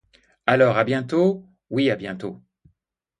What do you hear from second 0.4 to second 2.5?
Alors, à bientôt? Oui, à bientôt.